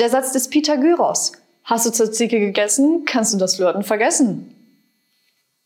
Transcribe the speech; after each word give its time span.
Der 0.00 0.10
Satz 0.10 0.32
des 0.32 0.50
Pythagoras. 0.50 1.32
Hast 1.62 1.86
du 1.86 1.90
Tzatziki 1.90 2.40
gegessen, 2.40 3.04
kannst 3.04 3.32
du 3.32 3.38
das 3.38 3.54
Flirten 3.54 3.84
vergessen. 3.84 4.63